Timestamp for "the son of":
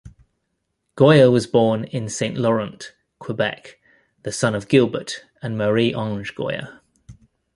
4.23-4.67